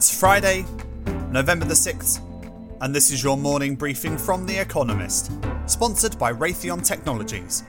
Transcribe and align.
It's 0.00 0.18
Friday, 0.18 0.64
November 1.30 1.66
the 1.66 1.74
6th, 1.74 2.22
and 2.80 2.94
this 2.94 3.12
is 3.12 3.22
your 3.22 3.36
morning 3.36 3.76
briefing 3.76 4.16
from 4.16 4.46
The 4.46 4.56
Economist, 4.56 5.30
sponsored 5.66 6.18
by 6.18 6.32
Raytheon 6.32 6.82
Technologies. 6.82 7.64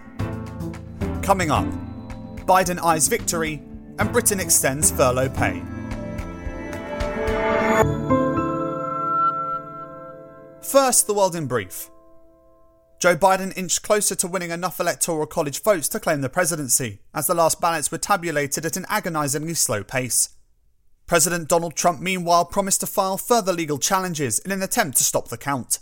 Coming 1.22 1.52
up, 1.52 1.66
Biden 2.48 2.82
eyes 2.82 3.10
victory, 3.10 3.62
and 4.00 4.14
Britain 4.14 4.40
extends 4.40 4.92
furlough 4.92 5.28
pay. 5.28 5.62
First, 10.62 11.08
the 11.08 11.14
world 11.14 11.36
in 11.36 11.48
brief. 11.48 11.90
Joe 13.02 13.18
Biden 13.18 13.52
inched 13.58 13.82
closer 13.82 14.16
to 14.16 14.28
winning 14.30 14.52
enough 14.52 14.80
electoral 14.80 15.26
college 15.26 15.62
votes 15.62 15.90
to 15.90 16.00
claim 16.00 16.22
the 16.22 16.30
presidency, 16.30 17.02
as 17.14 17.28
the 17.28 17.34
last 17.34 17.60
ballots 17.60 17.92
were 17.92 17.98
tabulated 17.98 18.66
at 18.66 18.78
an 18.78 18.86
agonisingly 18.88 19.54
slow 19.54 19.84
pace. 19.84 20.30
President 21.12 21.50
Donald 21.50 21.76
Trump, 21.76 22.00
meanwhile, 22.00 22.46
promised 22.46 22.80
to 22.80 22.88
file 22.88 23.18
further 23.18 23.52
legal 23.52 23.78
challenges 23.78 24.40
in 24.40 24.50
an 24.50 24.62
attempt 24.62 24.96
to 24.96 25.04
stop 25.04 25.28
the 25.28 25.36
count. 25.36 25.80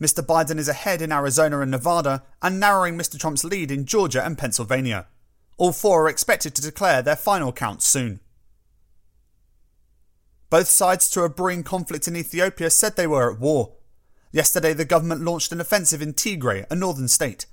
Mr. 0.00 0.26
Biden 0.26 0.58
is 0.58 0.66
ahead 0.66 1.00
in 1.00 1.12
Arizona 1.12 1.60
and 1.60 1.70
Nevada 1.70 2.24
and 2.42 2.58
narrowing 2.58 2.98
Mr. 2.98 3.16
Trump's 3.16 3.44
lead 3.44 3.70
in 3.70 3.86
Georgia 3.86 4.26
and 4.26 4.36
Pennsylvania. 4.36 5.06
All 5.56 5.70
four 5.70 6.02
are 6.02 6.08
expected 6.08 6.56
to 6.56 6.62
declare 6.62 7.00
their 7.00 7.14
final 7.14 7.52
counts 7.52 7.86
soon. 7.86 8.18
Both 10.50 10.66
sides 10.66 11.08
to 11.10 11.22
a 11.22 11.28
brewing 11.28 11.62
conflict 11.62 12.08
in 12.08 12.16
Ethiopia 12.16 12.68
said 12.68 12.96
they 12.96 13.06
were 13.06 13.32
at 13.32 13.38
war. 13.38 13.74
Yesterday, 14.32 14.72
the 14.72 14.84
government 14.84 15.20
launched 15.20 15.52
an 15.52 15.60
offensive 15.60 16.02
in 16.02 16.12
Tigray, 16.12 16.66
a 16.68 16.74
northern 16.74 17.06
state. 17.06 17.46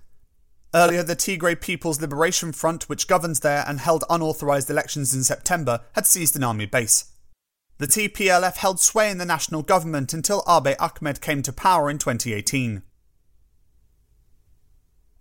Earlier, 0.73 1.03
the 1.03 1.16
Tigray 1.16 1.61
People's 1.61 2.02
Liberation 2.02 2.53
Front, 2.53 2.89
which 2.89 3.07
governs 3.07 3.41
there 3.41 3.63
and 3.67 3.80
held 3.80 4.03
unauthorized 4.09 4.71
elections 4.71 5.13
in 5.13 5.23
September, 5.23 5.81
had 5.93 6.07
seized 6.07 6.35
an 6.35 6.43
army 6.43 6.66
base. 6.66 7.05
The 7.80 7.88
TPLF 7.88 8.58
held 8.58 8.81
sway 8.81 9.09
in 9.09 9.19
the 9.19 9.25
national 9.25 9.63
government 9.63 10.13
until 10.13 10.41
Abiy 10.44 10.75
Ahmed 10.80 11.22
came 11.22 11.41
to 11.44 11.53
power 11.53 11.89
in 11.89 11.97
2018. 11.97 12.83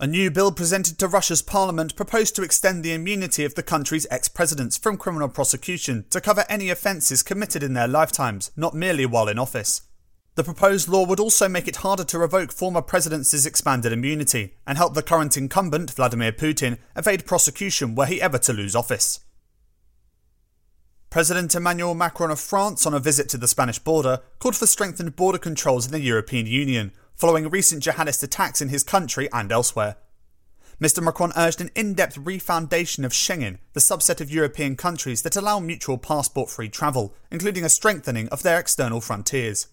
A 0.01 0.07
new 0.09 0.29
bill 0.29 0.51
presented 0.51 0.99
to 0.99 1.07
Russia's 1.07 1.41
parliament 1.41 1.95
proposed 1.95 2.35
to 2.35 2.43
extend 2.43 2.83
the 2.83 2.93
immunity 2.93 3.45
of 3.45 3.55
the 3.55 3.63
country's 3.63 4.09
ex 4.11 4.27
presidents 4.27 4.77
from 4.77 4.97
criminal 4.97 5.29
prosecution 5.29 6.05
to 6.11 6.21
cover 6.21 6.45
any 6.49 6.69
offences 6.69 7.23
committed 7.23 7.63
in 7.63 7.75
their 7.75 7.87
lifetimes, 7.87 8.51
not 8.57 8.75
merely 8.75 9.07
while 9.07 9.29
in 9.29 9.39
office. 9.39 9.83
The 10.35 10.43
proposed 10.43 10.89
law 10.89 11.07
would 11.07 11.21
also 11.21 11.49
make 11.49 11.69
it 11.69 11.77
harder 11.77 12.05
to 12.05 12.19
revoke 12.19 12.51
former 12.51 12.83
presidents' 12.83 13.47
expanded 13.47 13.93
immunity 13.93 14.55
and 14.67 14.77
help 14.77 14.95
the 14.95 15.03
current 15.03 15.37
incumbent, 15.37 15.93
Vladimir 15.93 16.33
Putin, 16.33 16.79
evade 16.97 17.25
prosecution 17.25 17.95
were 17.95 18.07
he 18.07 18.21
ever 18.21 18.39
to 18.39 18.53
lose 18.53 18.75
office. 18.75 19.21
President 21.11 21.55
Emmanuel 21.55 21.95
Macron 21.95 22.31
of 22.31 22.39
France, 22.39 22.85
on 22.85 22.93
a 22.93 23.01
visit 23.01 23.31
to 23.31 23.39
the 23.39 23.49
Spanish 23.49 23.79
border, 23.79 24.21
called 24.39 24.55
for 24.55 24.67
strengthened 24.67 25.17
border 25.17 25.39
controls 25.39 25.87
in 25.87 25.93
the 25.93 26.01
European 26.01 26.47
Union, 26.47 26.93
following 27.15 27.49
recent 27.49 27.83
jihadist 27.83 28.23
attacks 28.23 28.61
in 28.61 28.69
his 28.69 28.85
country 28.85 29.27
and 29.33 29.51
elsewhere. 29.51 29.97
Mr. 30.81 31.03
Macron 31.03 31.33
urged 31.35 31.61
an 31.61 31.71
in 31.75 31.95
depth 31.95 32.17
refoundation 32.17 33.05
of 33.05 33.13
Schengen, 33.13 33.59
the 33.73 33.81
subset 33.81 34.21
of 34.21 34.31
European 34.31 34.77
countries 34.77 35.23
that 35.23 35.35
allow 35.35 35.59
mutual 35.59 35.97
passport 35.99 36.51
free 36.51 36.69
travel, 36.69 37.15
including 37.31 37.65
a 37.65 37.71
strengthening 37.71 38.29
of 38.29 38.43
their 38.43 38.61
external 38.61 39.01
frontiers. 39.01 39.67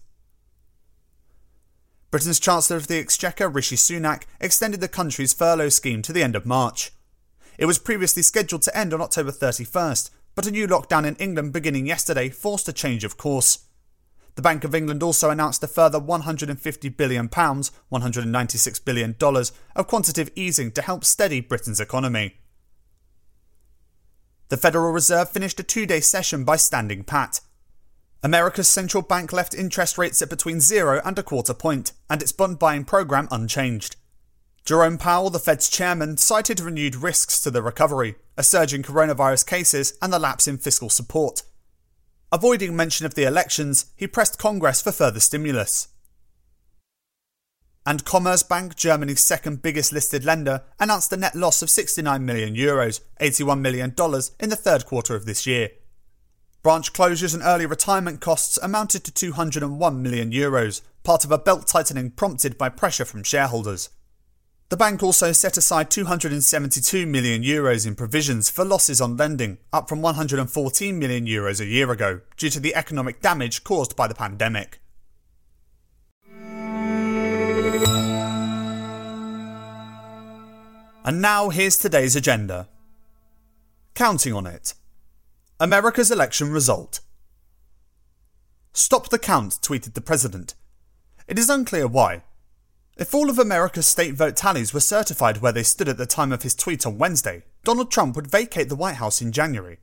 Britain's 2.10 2.40
Chancellor 2.40 2.78
of 2.78 2.86
the 2.86 2.98
Exchequer, 2.98 3.48
Rishi 3.48 3.76
Sunak, 3.76 4.22
extended 4.40 4.80
the 4.80 4.88
country's 4.88 5.34
furlough 5.34 5.68
scheme 5.68 6.00
to 6.02 6.14
the 6.14 6.22
end 6.22 6.34
of 6.34 6.46
March. 6.46 6.92
It 7.58 7.66
was 7.66 7.78
previously 7.78 8.22
scheduled 8.22 8.62
to 8.62 8.76
end 8.76 8.94
on 8.94 9.02
October 9.02 9.30
31st, 9.30 10.10
but 10.36 10.46
a 10.46 10.50
new 10.52 10.68
lockdown 10.68 11.04
in 11.04 11.16
England 11.16 11.52
beginning 11.52 11.86
yesterday 11.86 12.28
forced 12.28 12.68
a 12.68 12.72
change 12.72 13.02
of 13.02 13.16
course. 13.16 13.66
The 14.36 14.42
Bank 14.42 14.64
of 14.64 14.74
England 14.74 15.02
also 15.02 15.30
announced 15.30 15.62
a 15.62 15.66
further 15.66 15.98
£150 15.98 16.96
billion, 16.96 17.28
$196 17.28 18.84
billion, 18.84 19.16
of 19.74 19.86
quantitative 19.88 20.30
easing 20.36 20.70
to 20.72 20.82
help 20.82 21.04
steady 21.04 21.40
Britain's 21.40 21.80
economy. 21.80 22.36
The 24.48 24.58
Federal 24.58 24.92
Reserve 24.92 25.30
finished 25.30 25.58
a 25.58 25.64
two 25.64 25.86
day 25.86 26.00
session 26.00 26.44
by 26.44 26.56
standing 26.56 27.02
pat. 27.02 27.40
America's 28.22 28.68
central 28.68 29.02
bank 29.02 29.32
left 29.32 29.54
interest 29.54 29.96
rates 29.96 30.20
at 30.20 30.28
between 30.28 30.60
zero 30.60 31.00
and 31.04 31.18
a 31.18 31.22
quarter 31.22 31.54
point, 31.54 31.92
and 32.10 32.20
its 32.20 32.32
bond 32.32 32.58
buying 32.58 32.84
program 32.84 33.26
unchanged. 33.30 33.96
Jerome 34.66 34.98
Powell, 34.98 35.30
the 35.30 35.38
Fed's 35.38 35.68
chairman, 35.68 36.16
cited 36.16 36.58
renewed 36.58 36.96
risks 36.96 37.40
to 37.40 37.52
the 37.52 37.62
recovery, 37.62 38.16
a 38.36 38.42
surge 38.42 38.74
in 38.74 38.82
coronavirus 38.82 39.46
cases, 39.46 39.96
and 40.02 40.12
the 40.12 40.18
lapse 40.18 40.48
in 40.48 40.58
fiscal 40.58 40.90
support. 40.90 41.44
Avoiding 42.32 42.74
mention 42.74 43.06
of 43.06 43.14
the 43.14 43.22
elections, 43.22 43.92
he 43.94 44.08
pressed 44.08 44.40
Congress 44.40 44.82
for 44.82 44.90
further 44.90 45.20
stimulus. 45.20 45.86
And 47.86 48.04
Commerzbank, 48.04 48.74
Germany's 48.74 49.20
second 49.20 49.62
biggest 49.62 49.92
listed 49.92 50.24
lender, 50.24 50.64
announced 50.80 51.12
a 51.12 51.16
net 51.16 51.36
loss 51.36 51.62
of 51.62 51.70
69 51.70 52.26
million 52.26 52.56
euros, 52.56 53.02
$81 53.20 53.60
million, 53.60 53.90
in 54.40 54.50
the 54.50 54.56
third 54.56 54.84
quarter 54.84 55.14
of 55.14 55.26
this 55.26 55.46
year. 55.46 55.70
Branch 56.64 56.92
closures 56.92 57.34
and 57.34 57.44
early 57.44 57.66
retirement 57.66 58.20
costs 58.20 58.58
amounted 58.60 59.04
to 59.04 59.12
201 59.12 60.02
million 60.02 60.32
euros, 60.32 60.80
part 61.04 61.24
of 61.24 61.30
a 61.30 61.38
belt 61.38 61.68
tightening 61.68 62.10
prompted 62.10 62.58
by 62.58 62.68
pressure 62.68 63.04
from 63.04 63.22
shareholders. 63.22 63.90
The 64.68 64.76
bank 64.76 65.00
also 65.00 65.30
set 65.30 65.56
aside 65.56 65.92
272 65.92 67.06
million 67.06 67.44
euros 67.44 67.86
in 67.86 67.94
provisions 67.94 68.50
for 68.50 68.64
losses 68.64 69.00
on 69.00 69.16
lending, 69.16 69.58
up 69.72 69.88
from 69.88 70.02
114 70.02 70.98
million 70.98 71.24
euros 71.24 71.60
a 71.60 71.66
year 71.66 71.92
ago, 71.92 72.20
due 72.36 72.50
to 72.50 72.58
the 72.58 72.74
economic 72.74 73.20
damage 73.20 73.62
caused 73.62 73.94
by 73.94 74.08
the 74.08 74.14
pandemic. 74.14 74.80
And 81.04 81.22
now 81.22 81.50
here's 81.50 81.78
today's 81.78 82.16
agenda. 82.16 82.68
Counting 83.94 84.32
on 84.32 84.46
it. 84.46 84.74
America's 85.60 86.10
election 86.10 86.50
result. 86.50 86.98
Stop 88.72 89.10
the 89.10 89.18
count, 89.18 89.52
tweeted 89.62 89.94
the 89.94 90.00
president. 90.00 90.56
It 91.28 91.38
is 91.38 91.48
unclear 91.48 91.86
why, 91.86 92.24
if 92.96 93.14
all 93.14 93.28
of 93.28 93.38
America's 93.38 93.86
state 93.86 94.14
vote 94.14 94.36
tallies 94.36 94.72
were 94.72 94.80
certified 94.80 95.38
where 95.38 95.52
they 95.52 95.62
stood 95.62 95.88
at 95.88 95.98
the 95.98 96.06
time 96.06 96.32
of 96.32 96.42
his 96.42 96.54
tweet 96.54 96.86
on 96.86 96.96
Wednesday, 96.96 97.42
Donald 97.62 97.90
Trump 97.90 98.16
would 98.16 98.26
vacate 98.26 98.70
the 98.70 98.76
White 98.76 98.96
House 98.96 99.20
in 99.20 99.32
January. 99.32 99.78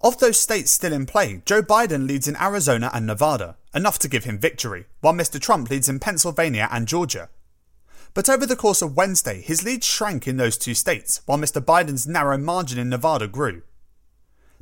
Of 0.00 0.18
those 0.18 0.38
states 0.38 0.70
still 0.70 0.92
in 0.92 1.06
play, 1.06 1.42
Joe 1.44 1.62
Biden 1.62 2.06
leads 2.06 2.28
in 2.28 2.36
Arizona 2.36 2.90
and 2.94 3.04
Nevada, 3.06 3.56
enough 3.74 3.98
to 4.00 4.08
give 4.08 4.24
him 4.24 4.38
victory, 4.38 4.86
while 5.00 5.12
Mr. 5.12 5.40
Trump 5.40 5.70
leads 5.70 5.88
in 5.88 5.98
Pennsylvania 5.98 6.68
and 6.70 6.86
Georgia. 6.86 7.30
But 8.14 8.28
over 8.28 8.46
the 8.46 8.56
course 8.56 8.80
of 8.80 8.96
Wednesday, 8.96 9.40
his 9.40 9.64
lead 9.64 9.82
shrank 9.82 10.28
in 10.28 10.36
those 10.36 10.56
two 10.56 10.74
states, 10.74 11.22
while 11.26 11.38
Mr. 11.38 11.60
Biden's 11.60 12.06
narrow 12.06 12.38
margin 12.38 12.78
in 12.78 12.88
Nevada 12.88 13.26
grew. 13.26 13.62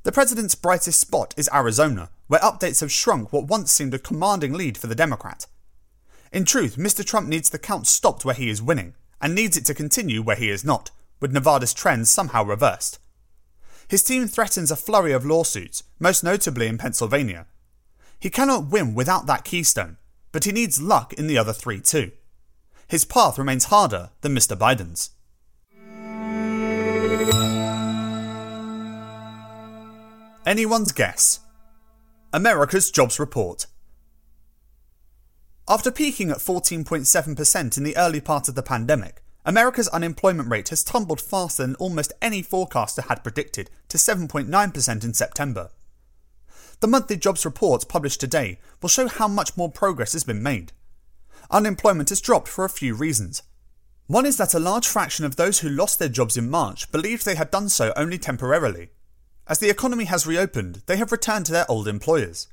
The 0.05 0.13
president's 0.13 0.55
brightest 0.55 0.99
spot 0.99 1.35
is 1.37 1.51
Arizona, 1.53 2.11
where 2.29 2.41
updates 2.41 2.81
have 2.81 2.91
shrunk 2.91 3.33
what 3.33 3.47
once 3.47 3.71
seemed 3.71 3.93
a 3.93 3.99
commanding 3.99 4.55
lead 4.55 4.79
for 4.79 4.87
the 4.87 4.95
Democrat. 4.95 5.47
In 6.35 6.45
truth, 6.45 6.77
Mr. 6.77 7.07
Trump 7.07 7.29
needs 7.29 7.49
the 7.49 7.61
count 7.61 7.87
stopped 7.87 8.25
where 8.25 8.35
he 8.35 8.51
is 8.51 8.61
winning, 8.61 8.95
and 9.21 9.37
needs 9.37 9.57
it 9.57 9.65
to 9.67 9.73
continue 9.73 10.21
where 10.21 10.35
he 10.35 10.51
is 10.51 10.65
not, 10.65 10.91
with 11.21 11.33
Nevada's 11.33 11.73
trends 11.73 12.11
somehow 12.11 12.43
reversed. 12.43 12.99
His 13.87 14.03
team 14.03 14.27
threatens 14.27 14.73
a 14.73 14.77
flurry 14.77 15.13
of 15.13 15.25
lawsuits, 15.25 15.85
most 16.01 16.25
notably 16.25 16.67
in 16.67 16.77
Pennsylvania. 16.77 17.47
He 18.19 18.31
cannot 18.31 18.73
win 18.73 18.95
without 18.97 19.27
that 19.27 19.45
keystone, 19.45 19.97
but 20.33 20.43
he 20.43 20.51
needs 20.51 20.83
luck 20.83 21.13
in 21.13 21.29
the 21.29 21.39
other 21.39 21.53
three 21.53 21.81
too. 21.81 22.11
His 22.89 23.05
path 23.05 23.39
remains 23.39 23.67
harder 23.67 24.11
than 24.23 24.35
Mr. 24.35 24.57
Biden's. 24.57 25.11
Anyone's 30.45 30.91
guess. 30.91 31.39
America's 32.33 32.91
Jobs 32.91 33.21
Report 33.21 33.67
after 35.67 35.91
peaking 35.91 36.31
at 36.31 36.39
14.7% 36.39 37.79
in 37.79 37.85
the 37.85 37.97
early 37.97 38.21
part 38.21 38.49
of 38.49 38.55
the 38.55 38.63
pandemic, 38.63 39.23
America's 39.47 39.89
unemployment 39.89 40.51
rate 40.51 40.69
has 40.69 40.85
tumbled 40.85 41.21
faster 41.21 41.63
than 41.63 41.75
almost 41.77 42.13
any 42.21 42.43
forecaster 42.43 43.03
had 43.03 43.23
predicted 43.23 43.71
to 43.89 43.97
7.9% 43.97 45.05
in 45.05 45.15
September. 45.15 45.71
The 46.81 46.87
monthly 46.87 47.17
jobs 47.17 47.45
report 47.47 47.89
published 47.89 48.21
today 48.21 48.59
will 48.83 48.91
show 48.91 49.09
how 49.09 49.29
much 49.29 49.57
more 49.57 49.71
progress 49.71 50.13
has 50.13 50.25
been 50.25 50.43
made. 50.43 50.73
Unemployment 51.51 52.11
has 52.11 52.21
dropped 52.21 52.49
for 52.49 52.65
a 52.65 52.71
few 52.71 52.95
reasons. 52.95 53.43
One 54.07 54.27
is 54.27 54.37
that 54.37 54.53
a 54.53 54.59
large 54.59 54.87
fraction 54.87 55.25
of 55.25 55.37
those 55.37 55.61
who 55.61 55.69
lost 55.71 55.99
their 55.99 56.11
jobs 56.11 56.37
in 56.37 56.51
March 56.51 56.93
believed 56.93 57.25
they 57.25 57.37
had 57.37 57.51
done 57.51 57.71
so 57.71 57.93
only 57.97 58.19
temporarily. 58.19 58.91
As 59.47 59.59
the 59.61 59.71
economy 59.71 60.05
has 60.05 60.27
reopened, 60.27 60.83
they 60.87 60.99
have 60.99 61.13
returned 61.13 61.47
to 61.47 61.53
their 61.53 61.71
old 61.71 61.89
employers. 61.89 62.49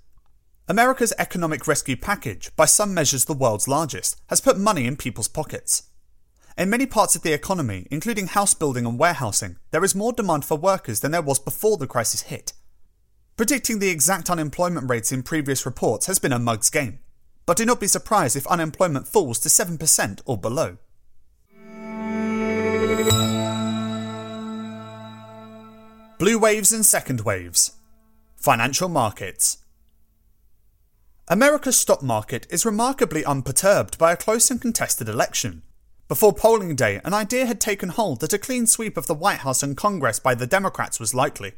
America's 0.71 1.11
economic 1.19 1.67
rescue 1.67 1.97
package, 1.97 2.49
by 2.55 2.63
some 2.63 2.93
measures 2.93 3.25
the 3.25 3.33
world's 3.33 3.67
largest, 3.67 4.17
has 4.29 4.39
put 4.39 4.57
money 4.57 4.87
in 4.87 4.95
people's 4.95 5.27
pockets. 5.27 5.83
In 6.57 6.69
many 6.69 6.85
parts 6.85 7.13
of 7.13 7.23
the 7.23 7.33
economy, 7.33 7.87
including 7.91 8.27
house 8.27 8.53
building 8.53 8.85
and 8.85 8.97
warehousing, 8.97 9.57
there 9.71 9.83
is 9.83 9.93
more 9.93 10.13
demand 10.13 10.45
for 10.45 10.55
workers 10.55 11.01
than 11.01 11.11
there 11.11 11.21
was 11.21 11.39
before 11.39 11.75
the 11.75 11.87
crisis 11.87 12.21
hit. 12.21 12.53
Predicting 13.35 13.79
the 13.79 13.89
exact 13.89 14.29
unemployment 14.29 14.89
rates 14.89 15.11
in 15.11 15.23
previous 15.23 15.65
reports 15.65 16.05
has 16.05 16.19
been 16.19 16.31
a 16.31 16.39
mug's 16.39 16.69
game, 16.69 16.99
but 17.45 17.57
do 17.57 17.65
not 17.65 17.81
be 17.81 17.87
surprised 17.87 18.37
if 18.37 18.47
unemployment 18.47 19.09
falls 19.09 19.39
to 19.39 19.49
7% 19.49 20.21
or 20.25 20.37
below. 20.37 20.77
Blue 26.17 26.39
waves 26.39 26.71
and 26.71 26.85
second 26.85 27.19
waves. 27.25 27.73
Financial 28.37 28.87
markets. 28.87 29.57
America's 31.27 31.79
stock 31.79 32.01
market 32.01 32.47
is 32.49 32.65
remarkably 32.65 33.23
unperturbed 33.23 33.97
by 33.97 34.11
a 34.11 34.17
close 34.17 34.49
and 34.49 34.59
contested 34.59 35.07
election. 35.07 35.61
Before 36.07 36.33
polling 36.33 36.75
day, 36.75 36.99
an 37.05 37.13
idea 37.13 37.45
had 37.45 37.61
taken 37.61 37.89
hold 37.89 38.19
that 38.19 38.33
a 38.33 38.39
clean 38.39 38.67
sweep 38.67 38.97
of 38.97 39.07
the 39.07 39.13
White 39.13 39.39
House 39.39 39.63
and 39.63 39.77
Congress 39.77 40.19
by 40.19 40.35
the 40.35 40.47
Democrats 40.47 40.99
was 40.99 41.13
likely. 41.13 41.53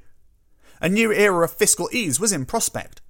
A 0.81 0.89
new 0.89 1.11
era 1.11 1.45
of 1.45 1.53
fiscal 1.53 1.89
ease 1.91 2.19
was 2.19 2.31
in 2.31 2.45
prospect. 2.45 3.01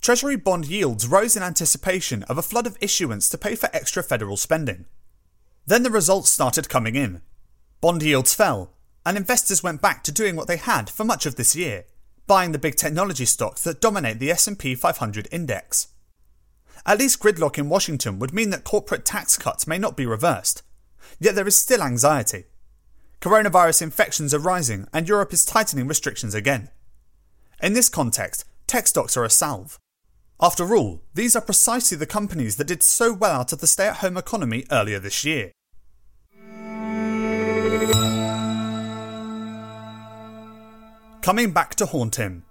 Treasury 0.00 0.36
bond 0.36 0.66
yields 0.66 1.06
rose 1.06 1.36
in 1.36 1.42
anticipation 1.42 2.22
of 2.22 2.38
a 2.38 2.42
flood 2.42 2.66
of 2.66 2.78
issuance 2.80 3.28
to 3.28 3.36
pay 3.36 3.54
for 3.54 3.68
extra 3.72 4.02
federal 4.02 4.36
spending. 4.36 4.86
Then 5.66 5.82
the 5.82 5.90
results 5.90 6.30
started 6.30 6.70
coming 6.70 6.94
in. 6.94 7.20
Bond 7.80 8.02
yields 8.02 8.34
fell, 8.34 8.72
and 9.04 9.16
investors 9.16 9.62
went 9.62 9.82
back 9.82 10.04
to 10.04 10.12
doing 10.12 10.36
what 10.36 10.46
they 10.46 10.56
had 10.56 10.88
for 10.88 11.04
much 11.04 11.26
of 11.26 11.34
this 11.34 11.54
year, 11.54 11.84
buying 12.28 12.52
the 12.52 12.58
big 12.60 12.76
technology 12.76 13.24
stocks 13.24 13.64
that 13.64 13.80
dominate 13.80 14.20
the 14.20 14.30
S&P 14.30 14.76
500 14.76 15.26
index. 15.32 15.88
At 16.86 17.00
least 17.00 17.18
gridlock 17.18 17.58
in 17.58 17.68
Washington 17.68 18.20
would 18.20 18.32
mean 18.32 18.50
that 18.50 18.62
corporate 18.62 19.04
tax 19.04 19.36
cuts 19.36 19.66
may 19.66 19.78
not 19.78 19.96
be 19.96 20.06
reversed. 20.06 20.62
Yet 21.18 21.34
there 21.34 21.48
is 21.48 21.58
still 21.58 21.82
anxiety. 21.82 22.44
Coronavirus 23.20 23.82
infections 23.82 24.32
are 24.32 24.38
rising 24.38 24.86
and 24.92 25.08
Europe 25.08 25.32
is 25.32 25.44
tightening 25.44 25.88
restrictions 25.88 26.34
again. 26.34 26.70
In 27.60 27.72
this 27.72 27.88
context, 27.88 28.44
tech 28.68 28.86
stocks 28.86 29.16
are 29.16 29.24
a 29.24 29.30
salve. 29.30 29.78
After 30.40 30.76
all, 30.76 31.02
these 31.14 31.34
are 31.34 31.42
precisely 31.42 31.96
the 31.96 32.06
companies 32.06 32.56
that 32.56 32.68
did 32.68 32.84
so 32.84 33.12
well 33.12 33.40
out 33.40 33.52
of 33.52 33.58
the 33.58 33.66
stay 33.66 33.88
at 33.88 33.96
home 33.96 34.16
economy 34.16 34.64
earlier 34.70 35.00
this 35.00 35.24
year. 35.24 35.50
Coming 41.20 41.50
back 41.50 41.74
to 41.74 41.86
haunt 41.86 42.16
him. 42.16 42.44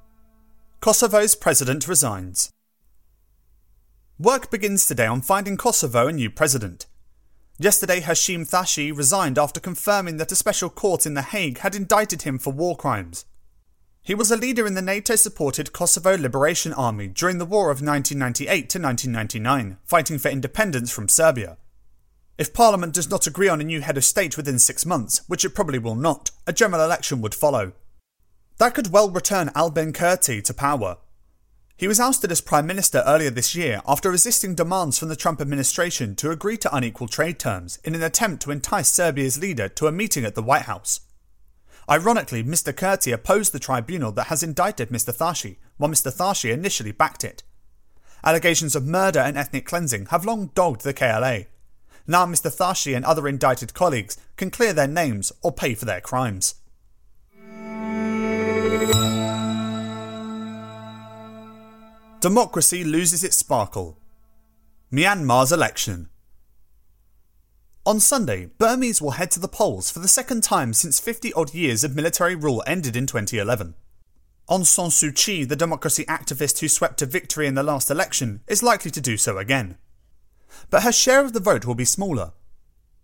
Kosovo's 0.81 1.35
president 1.35 1.87
resigns. 1.87 2.51
Work 4.19 4.51
begins 4.51 4.85
today 4.85 5.05
on 5.05 5.21
finding 5.21 5.57
Kosovo 5.57 6.07
a 6.07 6.11
new 6.11 6.29
president. 6.29 6.85
Yesterday, 7.57 8.01
Hashim 8.01 8.47
Thaçi 8.47 8.95
resigned 8.95 9.39
after 9.39 9.59
confirming 9.59 10.17
that 10.17 10.31
a 10.31 10.35
special 10.35 10.69
court 10.69 11.05
in 11.05 11.13
The 11.13 11.21
Hague 11.23 11.59
had 11.59 11.75
indicted 11.75 12.21
him 12.23 12.37
for 12.37 12.53
war 12.53 12.75
crimes. 12.75 13.25
He 14.03 14.13
was 14.13 14.31
a 14.31 14.37
leader 14.37 14.67
in 14.67 14.75
the 14.75 14.81
NATO 14.81 15.15
supported 15.15 15.73
Kosovo 15.73 16.17
Liberation 16.17 16.73
Army 16.73 17.07
during 17.07 17.39
the 17.39 17.45
war 17.45 17.71
of 17.71 17.81
1998 17.81 18.69
to 18.69 18.79
1999, 18.79 19.77
fighting 19.85 20.19
for 20.19 20.29
independence 20.29 20.91
from 20.91 21.09
Serbia. 21.09 21.57
If 22.37 22.53
Parliament 22.53 22.93
does 22.93 23.09
not 23.09 23.25
agree 23.25 23.49
on 23.49 23.61
a 23.61 23.63
new 23.63 23.81
head 23.81 23.97
of 23.97 24.05
state 24.05 24.37
within 24.37 24.59
six 24.59 24.85
months, 24.85 25.21
which 25.27 25.43
it 25.43 25.55
probably 25.55 25.79
will 25.79 25.95
not, 25.95 26.29
a 26.45 26.53
general 26.53 26.83
election 26.83 27.21
would 27.21 27.33
follow. 27.33 27.73
That 28.57 28.73
could 28.73 28.91
well 28.91 29.09
return 29.09 29.51
Albin 29.53 29.93
Kurti 29.93 30.43
to 30.43 30.53
power. 30.53 30.97
He 31.75 31.87
was 31.87 31.99
ousted 31.99 32.31
as 32.31 32.41
Prime 32.41 32.65
Minister 32.65 33.03
earlier 33.05 33.29
this 33.29 33.53
year 33.53 33.81
after 33.87 34.09
resisting 34.09 34.55
demands 34.55 34.97
from 34.97 35.09
the 35.09 35.15
Trump 35.15 35.39
administration 35.39 36.15
to 36.15 36.31
agree 36.31 36.57
to 36.57 36.75
unequal 36.75 37.07
trade 37.07 37.37
terms 37.37 37.77
in 37.83 37.93
an 37.93 38.01
attempt 38.01 38.41
to 38.43 38.51
entice 38.51 38.89
Serbia's 38.89 39.39
leader 39.39 39.69
to 39.69 39.85
a 39.85 39.91
meeting 39.91 40.25
at 40.25 40.33
the 40.33 40.41
White 40.41 40.63
House. 40.63 41.01
Ironically, 41.87 42.43
Mr. 42.43 42.73
Kurti 42.73 43.13
opposed 43.13 43.53
the 43.53 43.59
tribunal 43.59 44.11
that 44.13 44.27
has 44.27 44.41
indicted 44.41 44.89
Mr. 44.89 45.15
Thaçi, 45.15 45.57
while 45.77 45.91
Mr. 45.91 46.11
Thaçi 46.11 46.51
initially 46.51 46.91
backed 46.91 47.23
it. 47.23 47.43
Allegations 48.23 48.75
of 48.75 48.87
murder 48.87 49.19
and 49.19 49.37
ethnic 49.37 49.67
cleansing 49.67 50.07
have 50.07 50.25
long 50.25 50.47
dogged 50.55 50.81
the 50.81 50.95
KLA. 50.95 51.43
Now 52.07 52.25
Mr. 52.25 52.49
Thaçi 52.49 52.95
and 52.95 53.05
other 53.05 53.27
indicted 53.27 53.75
colleagues 53.75 54.17
can 54.35 54.49
clear 54.49 54.73
their 54.73 54.87
names 54.87 55.31
or 55.43 55.51
pay 55.51 55.75
for 55.75 55.85
their 55.85 56.01
crimes. 56.01 56.55
Democracy 62.19 62.83
loses 62.83 63.23
its 63.23 63.35
sparkle. 63.35 63.99
Myanmar's 64.91 65.51
election. 65.51 66.09
On 67.85 67.99
Sunday, 67.99 68.49
Burmese 68.57 68.99
will 68.99 69.11
head 69.11 69.29
to 69.31 69.39
the 69.39 69.47
polls 69.47 69.91
for 69.91 69.99
the 69.99 70.07
second 70.07 70.41
time 70.41 70.73
since 70.73 70.99
50 70.99 71.31
odd 71.33 71.53
years 71.53 71.83
of 71.83 71.95
military 71.95 72.33
rule 72.33 72.63
ended 72.65 72.95
in 72.95 73.05
2011. 73.05 73.75
Aung 74.49 74.65
San 74.65 74.87
Suu 74.87 75.13
Kyi, 75.15 75.43
the 75.45 75.55
democracy 75.55 76.05
activist 76.05 76.59
who 76.59 76.67
swept 76.67 76.97
to 76.97 77.05
victory 77.05 77.45
in 77.45 77.53
the 77.53 77.61
last 77.61 77.91
election, 77.91 78.41
is 78.47 78.63
likely 78.63 78.89
to 78.89 78.99
do 78.99 79.15
so 79.15 79.37
again. 79.37 79.77
But 80.71 80.81
her 80.81 80.91
share 80.91 81.23
of 81.23 81.33
the 81.33 81.39
vote 81.39 81.67
will 81.67 81.75
be 81.75 81.85
smaller. 81.85 82.31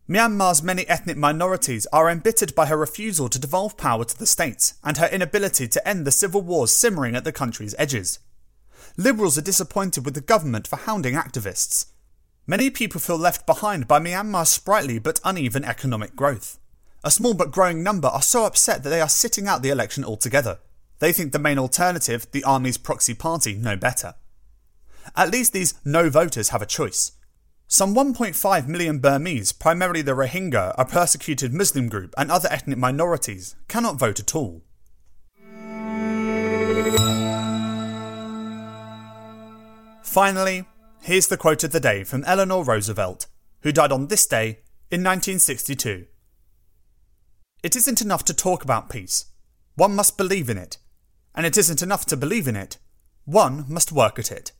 Myanmar's 0.09 0.63
many 0.63 0.87
ethnic 0.87 1.17
minorities 1.17 1.85
are 1.93 2.09
embittered 2.09 2.55
by 2.55 2.65
her 2.65 2.77
refusal 2.77 3.29
to 3.29 3.39
devolve 3.39 3.77
power 3.77 4.05
to 4.05 4.17
the 4.17 4.25
states 4.25 4.73
and 4.83 4.97
her 4.97 5.07
inability 5.07 5.67
to 5.67 5.87
end 5.87 6.07
the 6.07 6.11
civil 6.11 6.41
wars 6.41 6.71
simmering 6.71 7.15
at 7.15 7.23
the 7.23 7.31
country's 7.31 7.75
edges. 7.77 8.17
Liberals 8.97 9.37
are 9.39 9.41
disappointed 9.41 10.05
with 10.05 10.13
the 10.13 10.21
government 10.21 10.67
for 10.67 10.75
hounding 10.75 11.15
activists. 11.15 11.87
Many 12.45 12.69
people 12.69 13.01
feel 13.01 13.17
left 13.17 13.47
behind 13.47 13.87
by 13.87 13.99
Myanmar's 13.99 14.49
sprightly 14.49 14.99
but 14.99 15.19
uneven 15.23 15.65
economic 15.65 16.15
growth. 16.15 16.59
A 17.03 17.09
small 17.09 17.33
but 17.33 17.51
growing 17.51 17.81
number 17.81 18.07
are 18.07 18.21
so 18.21 18.45
upset 18.45 18.83
that 18.83 18.89
they 18.89 19.01
are 19.01 19.09
sitting 19.09 19.47
out 19.47 19.63
the 19.63 19.69
election 19.69 20.05
altogether. 20.05 20.59
They 20.99 21.11
think 21.11 21.31
the 21.31 21.39
main 21.39 21.57
alternative, 21.57 22.27
the 22.31 22.43
army's 22.43 22.77
proxy 22.77 23.15
party, 23.15 23.55
know 23.55 23.75
better. 23.75 24.13
At 25.15 25.31
least 25.31 25.53
these 25.53 25.73
no 25.83 26.09
voters 26.09 26.49
have 26.49 26.61
a 26.61 26.67
choice. 26.67 27.13
Some 27.67 27.95
1.5 27.95 28.67
million 28.67 28.99
Burmese, 28.99 29.51
primarily 29.51 30.03
the 30.03 30.11
Rohingya, 30.11 30.75
a 30.77 30.85
persecuted 30.85 31.51
Muslim 31.51 31.89
group, 31.89 32.13
and 32.15 32.29
other 32.29 32.47
ethnic 32.51 32.77
minorities, 32.77 33.55
cannot 33.67 33.97
vote 33.97 34.19
at 34.19 34.35
all. 34.35 34.61
Finally, 40.13 40.63
here's 41.01 41.25
the 41.25 41.37
quote 41.37 41.63
of 41.63 41.71
the 41.71 41.79
day 41.79 42.03
from 42.03 42.23
Eleanor 42.25 42.63
Roosevelt, 42.63 43.25
who 43.63 43.71
died 43.71 43.91
on 43.91 44.09
this 44.09 44.27
day 44.27 44.59
in 44.91 45.01
1962. 45.01 46.05
It 47.63 47.75
isn't 47.75 47.99
enough 47.99 48.23
to 48.25 48.33
talk 48.35 48.63
about 48.63 48.91
peace. 48.91 49.25
One 49.73 49.95
must 49.95 50.15
believe 50.15 50.51
in 50.51 50.57
it. 50.59 50.77
And 51.33 51.47
it 51.47 51.57
isn't 51.57 51.81
enough 51.81 52.05
to 52.05 52.15
believe 52.15 52.47
in 52.47 52.55
it. 52.55 52.77
One 53.25 53.65
must 53.67 53.91
work 53.91 54.19
at 54.19 54.31
it. 54.31 54.51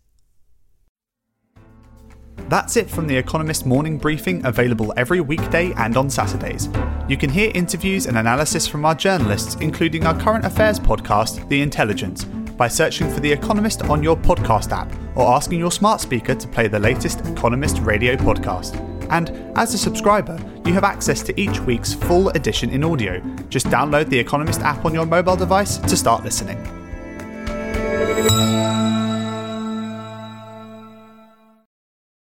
That's 2.50 2.76
it 2.76 2.90
from 2.90 3.06
the 3.06 3.18
Economist 3.18 3.68
Morning 3.68 4.00
Briefing, 4.00 4.44
available 4.48 4.92
every 4.98 5.22
weekday 5.22 5.72
and 5.74 5.96
on 5.98 6.10
Saturdays. 6.10 6.68
You 7.08 7.16
can 7.16 7.30
hear 7.30 7.52
interviews 7.54 8.08
and 8.08 8.18
analysis 8.18 8.68
from 8.68 8.86
our 8.86 8.96
journalists, 8.96 9.54
including 9.62 10.08
our 10.08 10.20
current 10.20 10.46
affairs 10.46 10.80
podcast, 10.80 11.48
The 11.48 11.62
Intelligence 11.62 12.26
by 12.58 12.68
searching 12.68 13.10
for 13.10 13.20
The 13.20 13.32
Economist 13.32 13.84
on 13.84 14.04
your 14.04 14.16
podcast 14.16 14.72
app 14.72 14.92
or 15.16 15.32
asking 15.34 15.60
your 15.60 15.72
smart 15.72 16.02
speaker 16.02 16.36
to 16.36 16.48
play 16.48 16.68
the 16.68 16.80
latest 16.80 17.22
Economist 17.22 17.80
radio 17.80 18.16
podcast. 18.16 18.80
And 19.10 19.30
as 19.58 19.74
a 19.74 19.78
subscriber, 19.78 20.40
you 20.66 20.74
have 20.74 20.84
access 20.84 21.22
to 21.24 21.40
each 21.40 21.60
week's 21.62 21.94
full 21.94 22.30
edition 22.30 22.70
in 22.70 22.84
audio. 22.84 23.20
Just 23.50 23.68
download 23.68 24.10
the 24.10 24.20
Economist 24.20 24.62
app 24.62 24.86
on 24.86 24.94
your 24.94 25.06
mobile 25.06 25.36
device 25.36 25.78
to 25.78 25.98
start 25.98 26.24
listening. 26.24 26.58